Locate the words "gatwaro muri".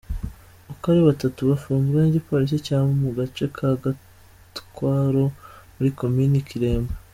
3.83-5.89